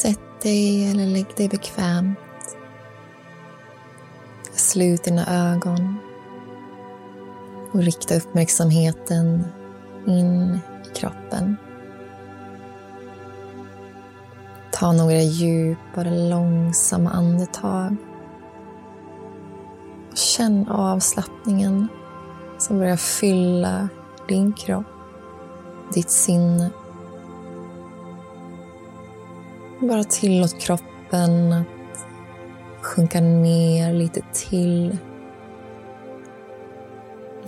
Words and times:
Sätt 0.00 0.42
dig 0.42 0.90
eller 0.90 1.06
lägg 1.06 1.26
dig 1.36 1.48
bekvämt. 1.48 2.18
Slut 4.52 5.04
dina 5.04 5.52
ögon 5.52 5.98
och 7.72 7.82
rikta 7.82 8.16
uppmärksamheten 8.16 9.44
in 10.06 10.58
i 10.84 10.94
kroppen. 10.94 11.56
Ta 14.72 14.92
några 14.92 15.20
djupare, 15.20 16.28
långsamma 16.28 17.10
andetag. 17.10 17.96
Känn 20.14 20.68
avslappningen 20.68 21.88
som 22.58 22.78
börjar 22.78 22.96
fylla 22.96 23.88
din 24.28 24.52
kropp, 24.52 24.86
ditt 25.94 26.10
sinne. 26.10 26.70
Bara 29.88 30.04
tillåt 30.04 30.58
kroppen 30.58 31.52
att 31.52 32.06
sjunka 32.82 33.20
ner 33.20 33.92
lite 33.92 34.20
till 34.32 34.98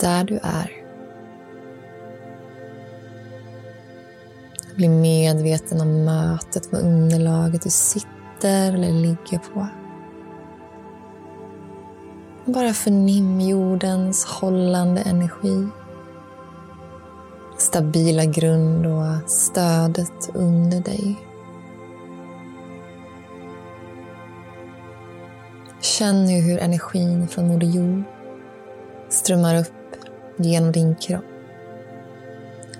där 0.01 0.25
du 0.25 0.39
är. 0.43 0.71
Bli 4.77 4.89
medveten 4.89 5.81
om 5.81 6.05
mötet 6.05 6.73
med 6.73 6.81
underlaget 6.81 7.63
du 7.63 7.71
sitter 7.71 8.75
eller 8.75 8.93
ligger 8.93 9.39
på. 9.39 9.67
Bara 12.45 12.73
förnim 12.73 13.41
jordens 13.41 14.25
hållande 14.25 15.01
energi. 15.01 15.69
Stabila 17.59 18.25
grund 18.25 18.87
och 18.87 19.31
stödet 19.31 20.31
under 20.35 20.81
dig. 20.81 21.17
Känn 25.99 26.25
nu 26.25 26.41
hur 26.41 26.59
energin 26.59 27.29
från 27.29 27.49
Moder 27.49 27.67
Jord 27.67 28.03
strömmar 29.09 29.57
upp 29.57 29.97
genom 30.37 30.73
din 30.73 30.95
kropp. 30.95 31.25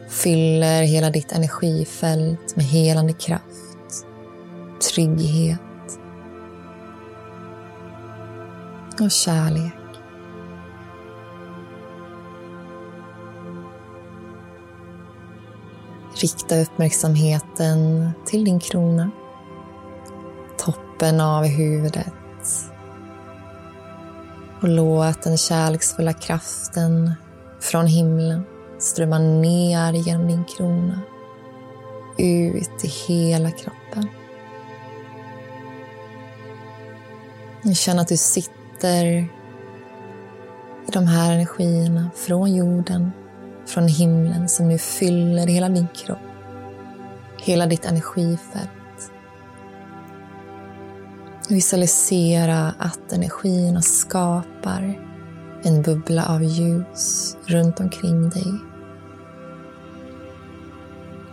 Fyller 0.09 0.83
hela 0.83 1.11
ditt 1.11 1.33
energifält 1.33 2.57
med 2.57 2.65
helande 2.65 3.13
kraft, 3.13 4.07
trygghet 4.93 5.61
och 9.01 9.11
kärlek. 9.11 9.73
Rikta 16.15 16.61
uppmärksamheten 16.61 18.11
till 18.27 18.45
din 18.45 18.61
krona, 18.61 19.11
toppen 20.59 21.21
av 21.21 21.45
huvudet 21.45 22.13
och 24.61 24.69
låt 24.69 25.23
den 25.23 25.37
kärleksfulla 25.37 26.13
kraften 26.13 27.13
från 27.61 27.87
himlen 27.87 28.43
strömma 28.79 29.19
ner 29.19 29.93
genom 29.93 30.29
din 30.29 30.45
krona, 30.45 31.01
ut 32.19 32.85
i 32.85 32.89
hela 32.89 33.51
kroppen. 33.51 34.09
Känn 37.75 37.99
att 37.99 38.09
du 38.09 38.17
sitter 38.17 39.05
i 39.05 39.29
de 40.93 41.07
här 41.07 41.33
energierna 41.33 42.11
från 42.15 42.55
jorden, 42.55 43.13
från 43.67 43.89
himlen 43.89 44.49
som 44.49 44.69
nu 44.69 44.79
fyller 44.79 45.47
hela 45.47 45.69
din 45.69 45.89
kropp, 45.95 46.19
hela 47.43 47.67
ditt 47.67 47.85
energifält. 47.85 48.71
Visualisera 51.49 52.75
att 52.79 53.13
energierna 53.13 53.83
skapar 53.83 55.01
en 55.63 55.83
bubbla 55.83 56.27
av 56.27 56.43
ljus 56.43 57.37
runt 57.47 57.81
omkring 57.81 58.31
dig. 58.31 58.55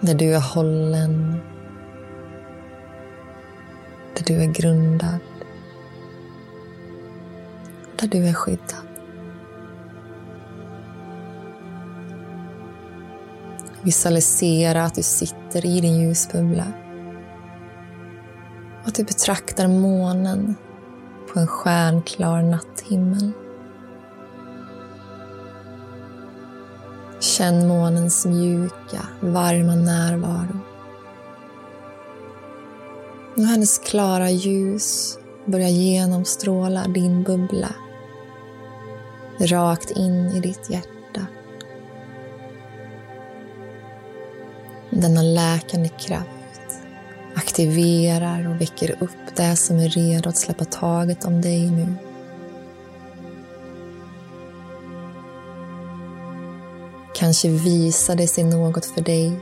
Där 0.02 0.14
du 0.14 0.36
är 0.36 0.40
hållen, 0.40 1.38
där 4.18 4.24
du 4.26 4.44
är 4.44 4.54
grundad, 4.54 5.20
där 7.96 8.08
du 8.08 8.28
är 8.28 8.34
skyddad. 8.34 8.88
Visualisera 13.82 14.84
att 14.84 14.96
du 14.96 15.04
sitter 15.04 15.66
i 15.66 15.82
din 15.82 16.02
ljusbubbla 16.02 16.83
och 18.84 18.88
att 18.88 18.96
du 18.96 19.04
betraktar 19.04 19.68
månen 19.68 20.56
på 21.34 21.40
en 21.40 21.48
stjärnklar 21.48 22.42
natthimmel. 22.42 23.32
Känn 27.20 27.68
månens 27.68 28.26
mjuka, 28.26 29.08
varma 29.20 29.76
närvaro. 29.76 30.60
Och 33.36 33.44
hennes 33.44 33.80
klara 33.80 34.30
ljus 34.30 35.18
börjar 35.46 35.70
genomstråla 35.70 36.88
din 36.88 37.24
bubbla 37.24 37.76
rakt 39.40 39.92
in 39.92 40.32
i 40.32 40.40
ditt 40.40 40.70
hjärta. 40.70 41.28
Denna 44.90 45.22
läkande 45.22 45.90
kraft 45.90 46.33
aktiverar 47.36 48.50
och 48.50 48.62
väcker 48.62 48.96
upp 49.00 49.36
det 49.36 49.56
som 49.56 49.80
är 49.80 49.90
redo 49.90 50.30
att 50.30 50.38
släppa 50.38 50.66
taget 50.66 51.26
om 51.26 51.42
dig 51.42 51.72
nu. 51.72 51.96
Kanske 57.16 57.50
visar 57.50 58.16
det 58.16 58.28
sig 58.28 58.44
något 58.44 58.86
för 58.86 59.02
dig. 59.02 59.40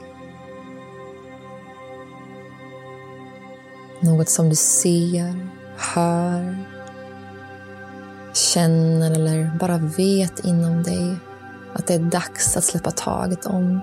Något 3.99 4.29
som 4.29 4.49
du 4.49 4.55
ser, 4.55 5.47
hör, 5.77 6.57
känner 8.33 9.11
eller 9.11 9.51
bara 9.59 9.77
vet 9.77 10.45
inom 10.45 10.83
dig 10.83 11.15
att 11.73 11.87
det 11.87 11.93
är 11.93 11.99
dags 11.99 12.57
att 12.57 12.63
släppa 12.63 12.91
taget 12.91 13.45
om. 13.45 13.81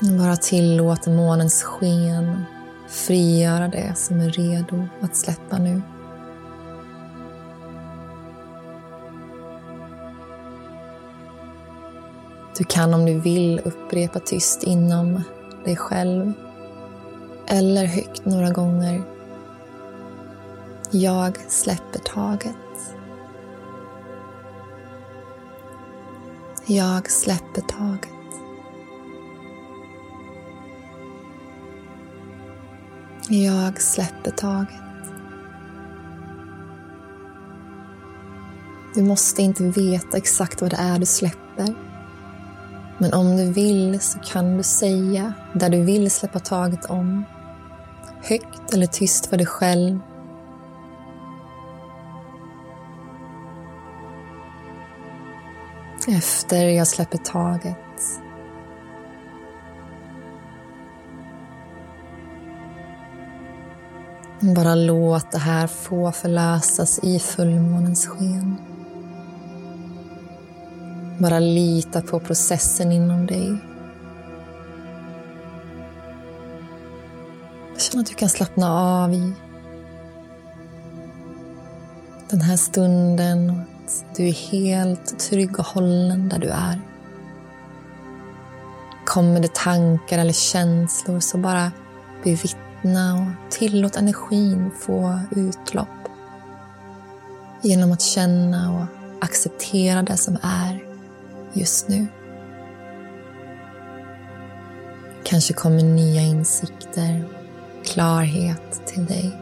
Bara 0.00 0.36
tillåter 0.36 1.10
månens 1.10 1.62
sken 1.62 2.44
frigöra 2.88 3.68
det 3.68 3.92
som 3.96 4.20
är 4.20 4.30
redo 4.30 4.88
att 5.00 5.16
släppa 5.16 5.58
nu. 5.58 5.82
Du 12.58 12.64
kan 12.64 12.94
om 12.94 13.06
du 13.06 13.20
vill 13.20 13.60
upprepa 13.64 14.20
tyst 14.20 14.62
inom 14.62 15.22
dig 15.64 15.76
själv 15.76 16.32
eller 17.46 17.86
högt 17.86 18.24
några 18.24 18.50
gånger. 18.50 19.02
Jag 20.90 21.38
släpper 21.48 21.98
taget. 21.98 22.56
Jag 26.66 27.10
släpper 27.10 27.60
taget. 27.60 28.17
Jag 33.30 33.80
släpper 33.80 34.30
taget. 34.30 34.68
Du 38.94 39.02
måste 39.02 39.42
inte 39.42 39.64
veta 39.64 40.16
exakt 40.16 40.60
vad 40.60 40.70
det 40.70 40.76
är 40.76 40.98
du 40.98 41.06
släpper. 41.06 41.74
Men 42.98 43.12
om 43.12 43.36
du 43.36 43.52
vill 43.52 44.00
så 44.00 44.18
kan 44.18 44.56
du 44.56 44.62
säga 44.62 45.32
där 45.54 45.70
du 45.70 45.82
vill 45.82 46.10
släppa 46.10 46.38
taget 46.38 46.84
om. 46.84 47.24
Högt 48.22 48.74
eller 48.74 48.86
tyst 48.86 49.26
för 49.26 49.36
dig 49.36 49.46
själv. 49.46 50.00
Efter 56.08 56.68
jag 56.68 56.86
släpper 56.86 57.18
taget 57.18 57.78
Bara 64.54 64.74
låt 64.74 65.30
det 65.30 65.38
här 65.38 65.66
få 65.66 66.12
förlösas 66.12 66.98
i 67.02 67.18
fullmånens 67.18 68.06
sken. 68.06 68.56
Bara 71.18 71.38
lita 71.38 72.02
på 72.02 72.20
processen 72.20 72.92
inom 72.92 73.26
dig. 73.26 73.56
Känn 77.78 78.00
att 78.00 78.06
du 78.06 78.14
kan 78.14 78.28
slappna 78.28 78.72
av 78.72 79.12
i 79.12 79.32
den 82.30 82.40
här 82.40 82.56
stunden 82.56 83.50
och 83.50 83.56
att 83.58 84.04
du 84.16 84.28
är 84.28 84.50
helt 84.52 85.18
trygg 85.18 85.58
och 85.58 85.66
hållen 85.66 86.28
där 86.28 86.38
du 86.38 86.48
är. 86.48 86.80
Kommer 89.06 89.40
det 89.40 89.54
tankar 89.54 90.18
eller 90.18 90.32
känslor 90.32 91.20
så 91.20 91.38
bara 91.38 91.72
bevittna 92.24 92.67
Slappna 92.78 93.14
och 93.14 93.50
tillåt 93.52 93.96
energin 93.96 94.70
få 94.78 95.20
utlopp. 95.36 95.88
Genom 97.62 97.92
att 97.92 98.02
känna 98.02 98.72
och 98.72 98.86
acceptera 99.24 100.02
det 100.02 100.16
som 100.16 100.38
är 100.42 100.82
just 101.52 101.88
nu. 101.88 102.06
Kanske 105.24 105.54
kommer 105.54 105.82
nya 105.82 106.20
insikter, 106.20 107.24
klarhet 107.84 108.86
till 108.86 109.06
dig. 109.06 109.36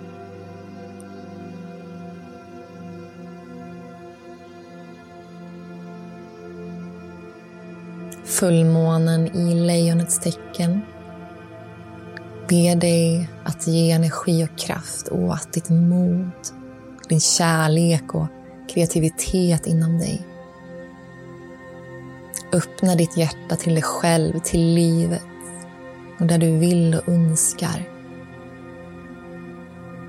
Fullmånen 8.24 9.36
i 9.36 9.54
lejonets 9.54 10.18
tecken 10.18 10.82
ber 12.48 12.76
dig 12.76 13.28
att 13.44 13.66
ge 13.66 13.90
energi 13.90 14.44
och 14.44 14.58
kraft 14.58 15.08
åt 15.08 15.52
ditt 15.52 15.68
mod, 15.68 16.30
din 17.08 17.20
kärlek 17.20 18.14
och 18.14 18.26
kreativitet 18.74 19.66
inom 19.66 19.98
dig. 19.98 20.26
Öppna 22.52 22.94
ditt 22.94 23.16
hjärta 23.16 23.56
till 23.56 23.74
dig 23.74 23.82
själv, 23.82 24.38
till 24.38 24.74
livet 24.74 25.22
och 26.20 26.26
där 26.26 26.38
du 26.38 26.58
vill 26.58 26.94
och 26.94 27.08
önskar. 27.08 27.88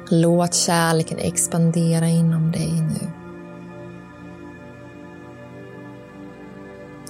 Låt 0.09 0.53
kärleken 0.53 1.17
expandera 1.19 2.07
inom 2.07 2.51
dig 2.51 2.71
nu. 2.71 3.07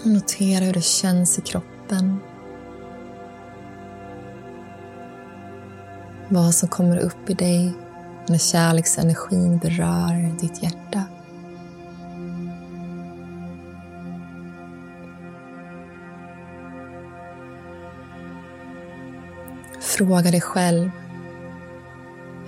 notera 0.07 0.65
hur 0.65 0.73
det 0.73 0.83
känns 0.83 1.39
i 1.39 1.41
kroppen 1.41 2.19
Vad 6.29 6.55
som 6.55 6.69
kommer 6.69 6.97
upp 6.97 7.29
i 7.29 7.33
dig 7.33 7.73
när 8.27 8.37
kärleksenergin 8.37 9.57
berör 9.57 10.39
ditt 10.39 10.63
hjärta. 10.63 11.03
Fråga 19.81 20.31
dig 20.31 20.41
själv. 20.41 20.91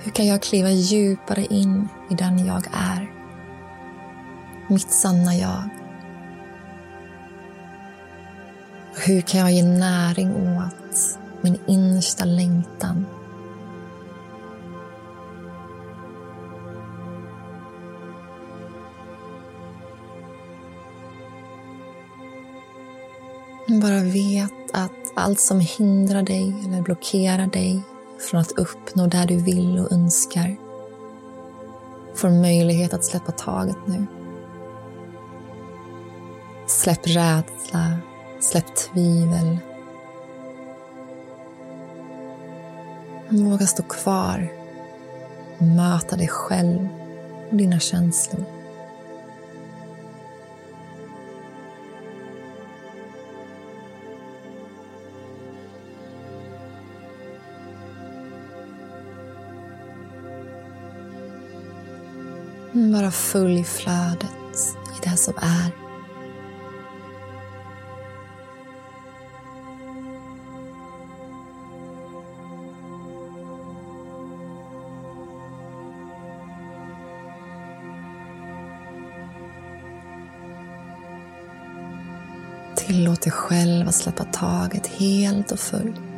Hur 0.03 0.11
kan 0.11 0.27
jag 0.27 0.41
kliva 0.41 0.69
djupare 0.69 1.45
in 1.45 1.87
i 2.09 2.15
den 2.15 2.45
jag 2.45 2.67
är? 2.73 3.11
Mitt 4.67 4.91
sanna 4.91 5.35
jag. 5.35 5.69
Hur 9.05 9.21
kan 9.21 9.39
jag 9.39 9.51
ge 9.51 9.63
näring 9.63 10.57
åt 10.57 11.19
min 11.41 11.57
innersta 11.67 12.25
längtan 12.25 13.05
Bara 23.71 24.03
vet 24.03 24.71
att 24.73 25.11
allt 25.13 25.39
som 25.39 25.59
hindrar 25.59 26.23
dig 26.23 26.55
eller 26.65 26.81
blockerar 26.81 27.47
dig 27.47 27.81
från 28.19 28.41
att 28.41 28.51
uppnå 28.51 29.07
det 29.07 29.25
du 29.27 29.37
vill 29.37 29.79
och 29.79 29.91
önskar 29.91 30.55
får 32.15 32.29
möjlighet 32.29 32.93
att 32.93 33.05
släppa 33.05 33.31
taget 33.31 33.77
nu. 33.85 34.05
Släpp 36.67 37.07
rädsla, 37.07 37.97
släpp 38.39 38.75
tvivel. 38.75 39.57
Våga 43.29 43.67
stå 43.67 43.83
kvar 43.83 44.51
och 45.57 45.65
möta 45.65 46.15
dig 46.15 46.27
själv 46.27 46.87
och 47.49 47.55
dina 47.55 47.79
känslor. 47.79 48.58
Bara 62.79 63.11
följ 63.11 63.63
flödet 63.63 64.77
i 64.97 65.09
det 65.09 65.17
som 65.17 65.33
är. 65.37 65.71
Tillåt 82.75 83.21
dig 83.21 83.31
själv 83.31 83.87
att 83.87 83.95
släppa 83.95 84.23
taget 84.23 84.87
helt 84.87 85.51
och 85.51 85.59
fullt. 85.59 86.08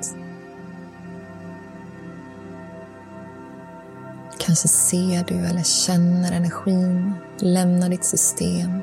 Kanske 4.52 4.68
ser 4.68 5.24
du 5.28 5.36
eller 5.36 5.64
känner 5.64 6.32
energin 6.32 7.14
lämna 7.40 7.90
ditt 7.90 8.06
system. 8.06 8.80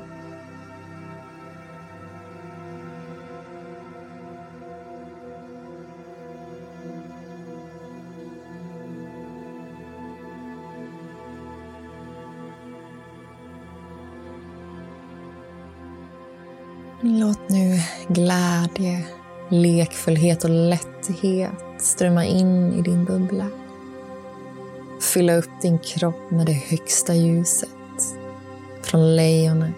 Låt 17.01 17.49
nu 17.49 17.79
glädje, 18.07 19.05
lekfullhet 19.49 20.43
och 20.43 20.49
lätthet 20.49 21.51
strömma 21.79 22.25
in 22.25 22.73
i 22.73 22.81
din 22.81 23.05
bubbla 23.05 23.45
fylla 25.13 25.33
upp 25.33 25.61
din 25.61 25.79
kropp 25.79 26.31
med 26.31 26.45
det 26.45 26.53
högsta 26.53 27.13
ljuset 27.13 27.69
från 28.81 29.15
lejonet. 29.15 29.75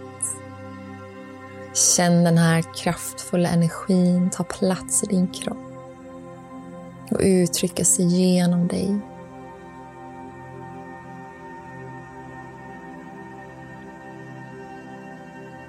Känn 1.95 2.23
den 2.23 2.37
här 2.37 2.63
kraftfulla 2.75 3.49
energin 3.49 4.29
ta 4.29 4.43
plats 4.43 5.03
i 5.03 5.07
din 5.07 5.27
kropp 5.27 5.57
och 7.11 7.19
uttrycka 7.21 7.85
sig 7.85 8.05
genom 8.05 8.67
dig. 8.67 8.99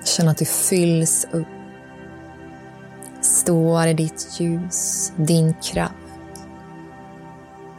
Känn 0.05 0.29
att 0.29 0.39
du 0.39 0.45
fylls 0.45 1.27
upp 1.33 1.47
står 3.21 3.87
i 3.87 3.95
ditt 3.95 4.41
ljus, 4.41 5.13
din 5.17 5.55
kraft 5.55 6.02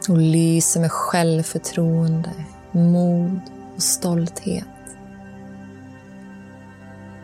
och 0.08 0.18
lyser 0.18 0.80
med 0.80 0.92
självförtroende, 0.92 2.30
mod 2.70 3.40
och 3.76 3.82
stolthet. 3.82 4.64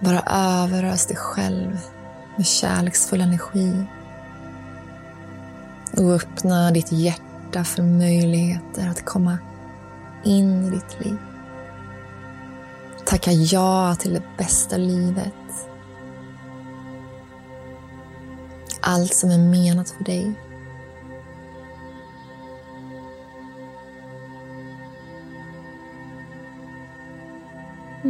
Bara 0.01 0.21
överös 0.63 1.07
dig 1.07 1.17
själv 1.17 1.79
med 2.37 2.47
kärleksfull 2.47 3.21
energi 3.21 3.85
och 5.97 6.13
öppna 6.13 6.71
ditt 6.71 6.93
hjärta 6.93 7.65
för 7.65 7.83
möjligheter 7.83 8.89
att 8.89 9.05
komma 9.05 9.39
in 10.25 10.65
i 10.65 10.71
ditt 10.71 11.05
liv. 11.05 11.17
Tacka 13.07 13.33
ja 13.33 13.95
till 13.95 14.15
det 14.15 14.23
bästa 14.39 14.77
livet. 14.77 15.35
Allt 18.81 19.15
som 19.15 19.31
är 19.31 19.39
menat 19.39 19.91
för 19.91 20.05
dig. 20.05 20.35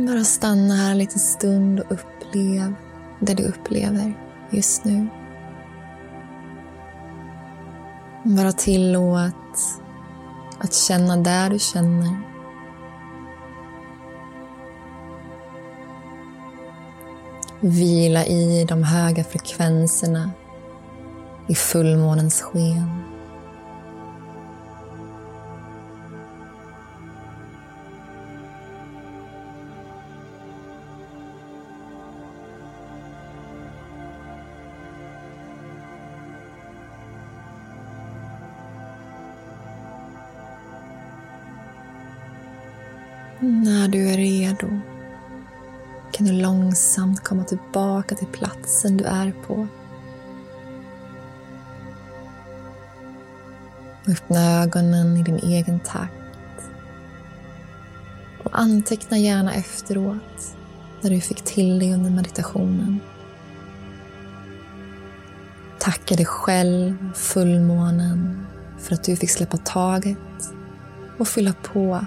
Bara 0.07 0.25
stanna 0.25 0.75
här 0.75 0.91
en 0.91 0.99
liten 0.99 1.19
stund 1.19 1.81
och 1.81 1.93
upplev 1.93 2.75
det 3.21 3.35
du 3.35 3.43
upplever 3.43 4.15
just 4.51 4.85
nu. 4.85 5.09
Bara 8.25 8.53
tillåt 8.53 9.35
att 10.59 10.75
känna 10.75 11.17
där 11.17 11.51
du 11.51 11.59
känner. 11.59 12.21
Vila 17.61 18.25
i 18.27 18.65
de 18.69 18.83
höga 18.83 19.25
frekvenserna 19.25 20.31
i 21.49 21.55
fullmånens 21.55 22.43
sken. 22.43 23.20
När 43.43 43.89
du 43.89 44.09
är 44.09 44.17
redo 44.17 44.69
kan 46.13 46.27
du 46.27 46.33
långsamt 46.33 47.25
komma 47.25 47.45
tillbaka 47.45 48.15
till 48.15 48.27
platsen 48.27 48.97
du 48.97 49.05
är 49.05 49.33
på. 49.47 49.67
Öppna 54.09 54.63
ögonen 54.63 55.17
i 55.17 55.23
din 55.23 55.39
egen 55.39 55.81
takt. 55.81 56.13
Och 58.45 58.59
anteckna 58.59 59.19
gärna 59.19 59.55
efteråt 59.55 60.57
när 61.01 61.11
du 61.11 61.21
fick 61.21 61.43
till 61.43 61.79
dig 61.79 61.95
under 61.95 62.11
meditationen. 62.11 63.01
Tacka 65.79 66.15
dig 66.17 66.27
själv, 66.27 67.13
fullmånen, 67.15 68.47
för 68.79 68.95
att 68.95 69.05
du 69.05 69.17
fick 69.17 69.31
släppa 69.31 69.57
taget 69.57 70.19
och 71.19 71.29
fylla 71.29 71.53
på 71.63 72.07